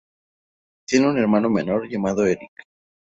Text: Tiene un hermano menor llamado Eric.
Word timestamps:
Tiene 0.87 1.07
un 1.11 1.19
hermano 1.19 1.47
menor 1.47 1.87
llamado 1.87 2.25
Eric. 2.25 2.63